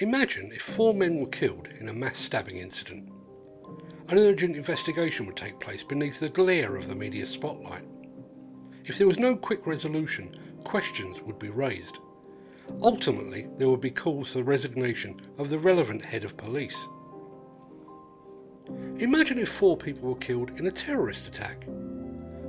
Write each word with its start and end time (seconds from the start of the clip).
Imagine 0.00 0.52
if 0.52 0.62
four 0.62 0.94
men 0.94 1.18
were 1.18 1.26
killed 1.26 1.66
in 1.80 1.88
a 1.88 1.92
mass 1.92 2.20
stabbing 2.20 2.58
incident. 2.58 3.08
An 4.08 4.18
urgent 4.18 4.54
investigation 4.54 5.26
would 5.26 5.36
take 5.36 5.58
place 5.58 5.82
beneath 5.82 6.20
the 6.20 6.28
glare 6.28 6.76
of 6.76 6.86
the 6.86 6.94
media 6.94 7.26
spotlight. 7.26 7.82
If 8.84 8.96
there 8.96 9.08
was 9.08 9.18
no 9.18 9.34
quick 9.34 9.66
resolution, 9.66 10.36
questions 10.62 11.20
would 11.22 11.40
be 11.40 11.50
raised. 11.50 11.98
Ultimately, 12.80 13.48
there 13.58 13.68
would 13.68 13.80
be 13.80 13.90
calls 13.90 14.30
for 14.30 14.38
the 14.38 14.44
resignation 14.44 15.20
of 15.36 15.50
the 15.50 15.58
relevant 15.58 16.04
head 16.04 16.22
of 16.22 16.36
police. 16.36 16.86
Imagine 18.98 19.38
if 19.38 19.48
four 19.48 19.76
people 19.76 20.10
were 20.10 20.20
killed 20.20 20.52
in 20.60 20.68
a 20.68 20.70
terrorist 20.70 21.26
attack. 21.26 21.66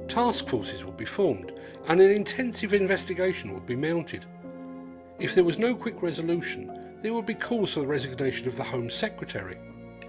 Task 0.07 0.47
forces 0.47 0.85
would 0.85 0.97
be 0.97 1.05
formed 1.05 1.51
and 1.87 1.99
an 1.99 2.11
intensive 2.11 2.75
investigation 2.75 3.55
would 3.55 3.65
be 3.65 3.75
mounted. 3.75 4.27
If 5.19 5.33
there 5.33 5.43
was 5.43 5.57
no 5.57 5.75
quick 5.75 6.03
resolution, 6.03 6.88
there 7.01 7.13
would 7.13 7.25
be 7.25 7.33
calls 7.33 7.73
for 7.73 7.81
the 7.81 7.87
resignation 7.87 8.47
of 8.47 8.55
the 8.55 8.63
Home 8.63 8.89
Secretary. 8.89 9.57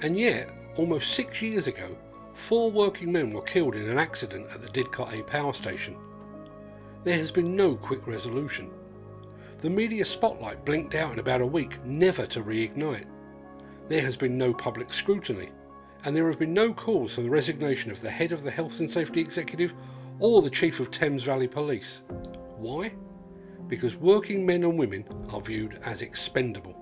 And 0.03 0.19
yet, 0.19 0.51
almost 0.77 1.15
six 1.15 1.41
years 1.41 1.67
ago, 1.67 1.97
four 2.35 2.71
working 2.71 3.13
men 3.13 3.33
were 3.33 3.43
killed 3.43 3.75
in 3.75 3.89
an 3.89 3.99
accident 3.99 4.47
at 4.53 4.61
the 4.61 4.69
Didcot 4.69 5.19
A 5.19 5.23
power 5.25 5.53
station. 5.53 5.97
There 7.05 7.17
has 7.17 7.31
been 7.31 7.55
no 7.55 7.77
quick 7.77 8.07
resolution. 8.07 8.71
The 9.61 9.71
media 9.71 10.05
spotlight 10.05 10.65
blinked 10.65 10.95
out 10.95 11.13
in 11.13 11.19
about 11.19 11.43
a 11.43 11.47
week, 11.47 11.85
never 11.85 12.27
to 12.27 12.43
reignite. 12.43 13.07
There 13.89 14.03
has 14.03 14.17
been 14.17 14.39
no 14.39 14.55
public 14.55 14.93
scrutiny, 14.93 15.51
and 16.05 16.17
there 16.17 16.27
have 16.29 16.39
been 16.39 16.55
no 16.55 16.73
calls 16.73 17.15
for 17.15 17.21
the 17.21 17.31
resignation 17.31 17.91
of 17.91 18.01
the 18.01 18.11
head 18.11 18.33
of 18.33 18.43
the 18.43 18.51
Health 18.51 18.81
and 18.81 18.91
Safety 18.91 19.21
Executive 19.21 19.75
or 20.19 20.43
the 20.43 20.51
Chief 20.51 20.81
of 20.81 20.91
Thames 20.91 21.23
Valley 21.23 21.49
Police. 21.49 22.03
Why? 22.57 22.93
Because 23.71 23.95
working 23.95 24.45
men 24.45 24.65
and 24.65 24.77
women 24.77 25.05
are 25.33 25.41
viewed 25.41 25.79
as 25.85 26.03
expendable. 26.03 26.77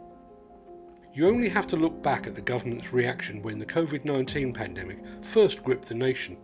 You 1.13 1.29
only 1.29 1.51
have 1.51 1.67
to 1.69 1.77
look 1.77 2.03
back 2.03 2.27
at 2.27 2.35
the 2.35 2.41
government's 2.41 2.95
reaction 2.95 3.43
when 3.43 3.59
the 3.59 3.67
COVID 3.67 4.07
19 4.07 4.55
pandemic 4.55 4.99
first 5.21 5.63
gripped 5.63 5.89
the 5.89 5.95
nation. 5.95 6.39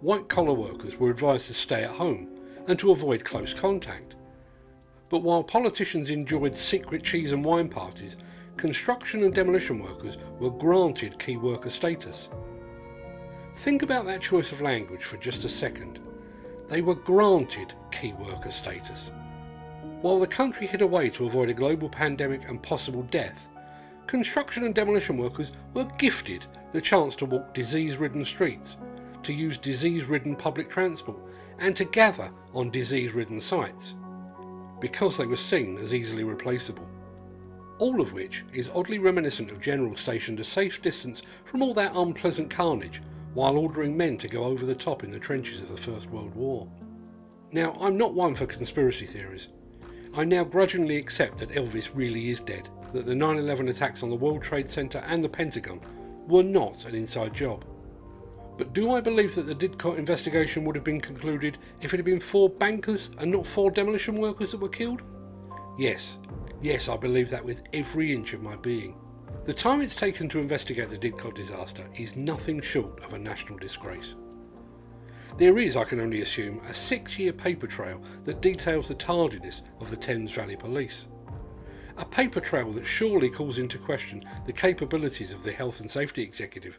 White 0.00 0.28
collar 0.28 0.54
workers 0.54 0.96
were 0.96 1.10
advised 1.10 1.46
to 1.48 1.54
stay 1.54 1.84
at 1.84 1.90
home 1.90 2.40
and 2.66 2.78
to 2.78 2.90
avoid 2.90 3.24
close 3.24 3.52
contact. 3.52 4.14
But 5.10 5.22
while 5.22 5.44
politicians 5.44 6.08
enjoyed 6.08 6.56
secret 6.56 7.04
cheese 7.04 7.32
and 7.32 7.44
wine 7.44 7.68
parties, 7.68 8.16
construction 8.56 9.24
and 9.24 9.34
demolition 9.34 9.78
workers 9.78 10.16
were 10.38 10.50
granted 10.50 11.18
key 11.18 11.36
worker 11.36 11.70
status. 11.70 12.30
Think 13.56 13.82
about 13.82 14.06
that 14.06 14.22
choice 14.22 14.52
of 14.52 14.62
language 14.62 15.04
for 15.04 15.18
just 15.18 15.44
a 15.44 15.50
second. 15.50 16.00
They 16.68 16.80
were 16.80 16.94
granted 16.94 17.74
key 17.90 18.14
worker 18.14 18.50
status. 18.50 19.10
While 20.00 20.20
the 20.20 20.26
country 20.26 20.66
hid 20.66 20.82
away 20.82 21.10
to 21.10 21.26
avoid 21.26 21.48
a 21.48 21.54
global 21.54 21.88
pandemic 21.88 22.48
and 22.48 22.62
possible 22.62 23.02
death, 23.04 23.48
construction 24.06 24.64
and 24.64 24.74
demolition 24.74 25.16
workers 25.16 25.52
were 25.74 25.84
gifted 25.98 26.44
the 26.72 26.80
chance 26.80 27.16
to 27.16 27.26
walk 27.26 27.54
disease 27.54 27.96
ridden 27.96 28.24
streets, 28.24 28.76
to 29.22 29.32
use 29.32 29.58
disease 29.58 30.04
ridden 30.04 30.36
public 30.36 30.70
transport, 30.70 31.18
and 31.58 31.74
to 31.76 31.84
gather 31.84 32.30
on 32.54 32.70
disease 32.70 33.12
ridden 33.12 33.40
sites, 33.40 33.94
because 34.80 35.16
they 35.16 35.26
were 35.26 35.36
seen 35.36 35.78
as 35.78 35.94
easily 35.94 36.24
replaceable. 36.24 36.88
All 37.78 38.00
of 38.00 38.12
which 38.12 38.44
is 38.52 38.70
oddly 38.74 38.98
reminiscent 38.98 39.50
of 39.50 39.60
generals 39.60 40.00
stationed 40.00 40.38
a 40.40 40.44
safe 40.44 40.80
distance 40.82 41.22
from 41.44 41.62
all 41.62 41.74
that 41.74 41.96
unpleasant 41.96 42.50
carnage 42.50 43.02
while 43.34 43.56
ordering 43.56 43.96
men 43.96 44.18
to 44.18 44.28
go 44.28 44.44
over 44.44 44.66
the 44.66 44.74
top 44.74 45.02
in 45.02 45.10
the 45.10 45.18
trenches 45.18 45.60
of 45.60 45.68
the 45.68 45.76
First 45.76 46.10
World 46.10 46.34
War. 46.34 46.68
Now, 47.50 47.76
I'm 47.80 47.96
not 47.96 48.14
one 48.14 48.34
for 48.34 48.46
conspiracy 48.46 49.06
theories. 49.06 49.48
I 50.14 50.24
now 50.24 50.44
grudgingly 50.44 50.96
accept 50.96 51.38
that 51.38 51.50
Elvis 51.50 51.90
really 51.94 52.28
is 52.28 52.40
dead, 52.40 52.68
that 52.92 53.06
the 53.06 53.14
9 53.14 53.38
11 53.38 53.68
attacks 53.68 54.02
on 54.02 54.10
the 54.10 54.16
World 54.16 54.42
Trade 54.42 54.68
Center 54.68 54.98
and 55.06 55.24
the 55.24 55.28
Pentagon 55.28 55.80
were 56.28 56.42
not 56.42 56.84
an 56.84 56.94
inside 56.94 57.32
job. 57.34 57.64
But 58.58 58.74
do 58.74 58.92
I 58.92 59.00
believe 59.00 59.34
that 59.34 59.46
the 59.46 59.54
Didcot 59.54 59.96
investigation 59.96 60.64
would 60.64 60.76
have 60.76 60.84
been 60.84 61.00
concluded 61.00 61.56
if 61.80 61.94
it 61.94 61.96
had 61.96 62.04
been 62.04 62.20
four 62.20 62.50
bankers 62.50 63.08
and 63.18 63.30
not 63.30 63.46
four 63.46 63.70
demolition 63.70 64.16
workers 64.16 64.52
that 64.52 64.60
were 64.60 64.68
killed? 64.68 65.00
Yes, 65.78 66.18
yes, 66.60 66.90
I 66.90 66.96
believe 66.98 67.30
that 67.30 67.44
with 67.44 67.62
every 67.72 68.12
inch 68.12 68.34
of 68.34 68.42
my 68.42 68.56
being. 68.56 68.94
The 69.44 69.54
time 69.54 69.80
it's 69.80 69.94
taken 69.94 70.28
to 70.28 70.38
investigate 70.38 70.90
the 70.90 70.98
Didcot 70.98 71.34
disaster 71.34 71.88
is 71.96 72.16
nothing 72.16 72.60
short 72.60 73.02
of 73.02 73.14
a 73.14 73.18
national 73.18 73.58
disgrace. 73.58 74.14
There 75.38 75.58
is, 75.58 75.76
I 75.76 75.84
can 75.84 76.00
only 76.00 76.20
assume, 76.20 76.60
a 76.68 76.74
six 76.74 77.18
year 77.18 77.32
paper 77.32 77.66
trail 77.66 78.02
that 78.24 78.42
details 78.42 78.88
the 78.88 78.94
tardiness 78.94 79.62
of 79.80 79.90
the 79.90 79.96
Thames 79.96 80.32
Valley 80.32 80.56
Police. 80.56 81.06
A 81.96 82.04
paper 82.04 82.40
trail 82.40 82.70
that 82.72 82.86
surely 82.86 83.28
calls 83.28 83.58
into 83.58 83.78
question 83.78 84.24
the 84.46 84.52
capabilities 84.52 85.32
of 85.32 85.42
the 85.42 85.52
Health 85.52 85.80
and 85.80 85.90
Safety 85.90 86.22
Executive 86.22 86.78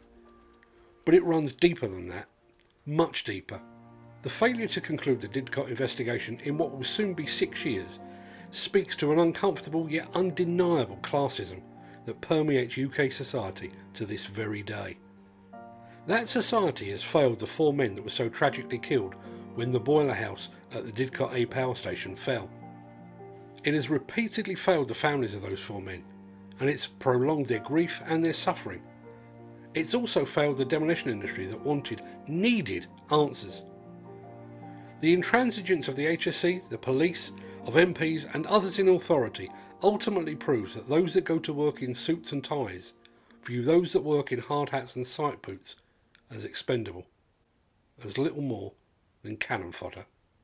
but 1.04 1.14
it 1.14 1.24
runs 1.24 1.52
deeper 1.52 1.86
than 1.86 2.08
that, 2.08 2.28
much 2.86 3.24
deeper. 3.24 3.60
The 4.22 4.30
failure 4.30 4.68
to 4.68 4.80
conclude 4.80 5.20
the 5.20 5.28
Didcot 5.28 5.68
investigation 5.68 6.40
in 6.44 6.56
what 6.56 6.72
will 6.72 6.84
soon 6.84 7.12
be 7.14 7.26
six 7.26 7.64
years 7.64 7.98
speaks 8.50 8.96
to 8.96 9.12
an 9.12 9.18
uncomfortable 9.18 9.90
yet 9.90 10.08
undeniable 10.14 10.98
classism 11.02 11.60
that 12.06 12.20
permeates 12.20 12.78
UK 12.78 13.12
society 13.12 13.72
to 13.94 14.06
this 14.06 14.24
very 14.24 14.62
day. 14.62 14.96
That 16.06 16.28
society 16.28 16.90
has 16.90 17.02
failed 17.02 17.38
the 17.38 17.46
four 17.46 17.72
men 17.72 17.94
that 17.94 18.04
were 18.04 18.10
so 18.10 18.28
tragically 18.28 18.78
killed 18.78 19.14
when 19.54 19.72
the 19.72 19.80
boiler 19.80 20.14
house 20.14 20.50
at 20.72 20.84
the 20.84 20.92
Didcot 20.92 21.34
A 21.34 21.46
power 21.46 21.74
station 21.74 22.14
fell. 22.14 22.50
It 23.64 23.74
has 23.74 23.88
repeatedly 23.88 24.54
failed 24.54 24.88
the 24.88 24.94
families 24.94 25.34
of 25.34 25.42
those 25.42 25.60
four 25.60 25.80
men, 25.80 26.04
and 26.60 26.68
it's 26.68 26.86
prolonged 26.86 27.46
their 27.46 27.60
grief 27.60 28.02
and 28.06 28.24
their 28.24 28.34
suffering 28.34 28.82
it's 29.74 29.94
also 29.94 30.24
failed 30.24 30.56
the 30.56 30.64
demolition 30.64 31.10
industry 31.10 31.46
that 31.46 31.60
wanted, 31.60 32.00
needed 32.28 32.86
answers. 33.10 33.62
The 35.00 35.14
intransigence 35.14 35.88
of 35.88 35.96
the 35.96 36.06
HSE, 36.16 36.68
the 36.70 36.78
police, 36.78 37.32
of 37.66 37.74
MPs 37.74 38.32
and 38.34 38.46
others 38.46 38.78
in 38.78 38.88
authority 38.88 39.50
ultimately 39.82 40.36
proves 40.36 40.74
that 40.74 40.88
those 40.88 41.14
that 41.14 41.24
go 41.24 41.38
to 41.40 41.52
work 41.52 41.82
in 41.82 41.92
suits 41.92 42.32
and 42.32 42.42
ties 42.42 42.92
view 43.44 43.62
those 43.62 43.92
that 43.92 44.02
work 44.02 44.32
in 44.32 44.38
hard 44.38 44.70
hats 44.70 44.96
and 44.96 45.06
site 45.06 45.42
boots 45.42 45.76
as 46.30 46.44
expendable, 46.44 47.06
as 48.04 48.18
little 48.18 48.42
more 48.42 48.72
than 49.22 49.36
cannon 49.36 49.72
fodder. 49.72 50.06